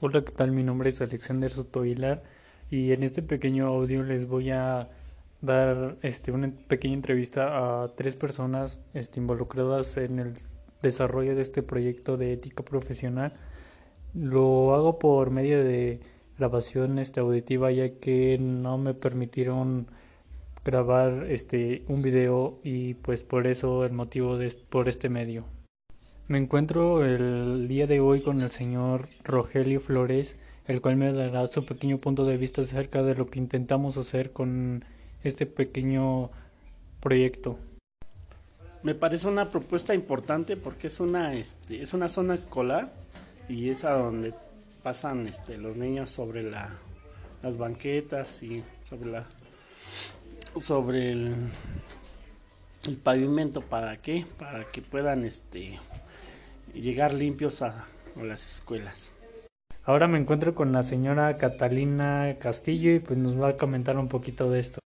[0.00, 0.52] Hola, ¿qué tal?
[0.52, 2.22] Mi nombre es Alexander Soto Hilar
[2.70, 4.90] y en este pequeño audio les voy a
[5.40, 10.34] dar este, una pequeña entrevista a tres personas este, involucradas en el
[10.82, 13.32] desarrollo de este proyecto de ética profesional.
[14.14, 15.98] Lo hago por medio de
[16.38, 19.88] grabación este, auditiva ya que no me permitieron
[20.64, 25.57] grabar este, un video y pues por eso el motivo de, por este medio.
[26.28, 30.36] Me encuentro el día de hoy con el señor Rogelio Flores,
[30.66, 34.30] el cual me dará su pequeño punto de vista acerca de lo que intentamos hacer
[34.30, 34.84] con
[35.24, 36.30] este pequeño
[37.00, 37.58] proyecto.
[38.82, 42.92] Me parece una propuesta importante porque es una, este, es una zona escolar
[43.48, 44.34] y es a donde
[44.82, 46.68] pasan este, los niños sobre la,
[47.42, 49.26] las banquetas y sobre la
[50.92, 51.34] el,
[52.86, 55.78] el pavimento para qué para que puedan este
[56.74, 57.86] llegar limpios a,
[58.16, 59.12] las escuelas.
[59.84, 64.08] Ahora me encuentro con la señora Catalina Castillo y pues nos va a comentar un
[64.08, 64.80] poquito de esto.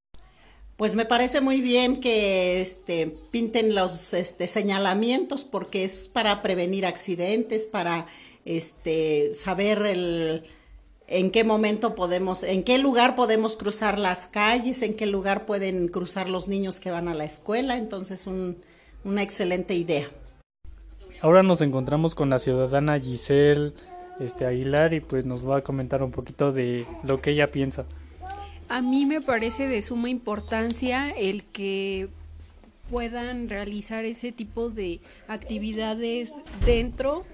[0.76, 6.86] Pues me parece muy bien que este, pinten los este, señalamientos porque es para prevenir
[6.86, 8.06] accidentes, para
[8.44, 10.42] este, saber el,
[11.06, 15.88] en qué momento podemos, en qué lugar podemos cruzar las calles, en qué lugar pueden
[15.88, 17.76] cruzar los niños que van a la escuela.
[17.76, 18.56] Entonces, un,
[19.04, 20.08] una excelente idea.
[21.22, 23.74] Ahora nos encontramos con la ciudadana Giselle
[24.20, 27.84] este, Aguilar y pues nos va a comentar un poquito de lo que ella piensa.
[28.70, 32.08] A mí me parece de suma importancia el que
[32.88, 36.32] puedan realizar ese tipo de actividades
[36.64, 37.24] dentro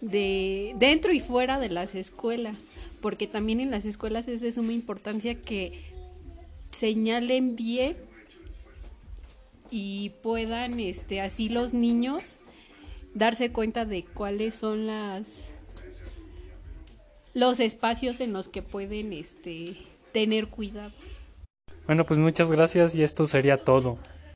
[0.00, 2.68] de dentro y fuera de las escuelas,
[3.02, 5.72] porque también en las escuelas es de suma importancia que
[6.70, 7.96] señalen bien
[9.72, 12.38] y puedan este así los niños
[13.14, 15.54] darse cuenta de cuáles son las
[17.34, 19.76] los espacios en los que pueden este
[20.12, 20.92] tener cuidado.
[21.86, 23.98] Bueno, pues muchas gracias y esto sería todo.